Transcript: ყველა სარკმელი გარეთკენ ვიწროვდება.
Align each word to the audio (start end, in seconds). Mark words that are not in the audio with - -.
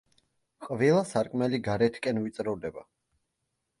ყველა 0.67 1.03
სარკმელი 1.11 1.59
გარეთკენ 1.69 2.23
ვიწროვდება. 2.25 2.87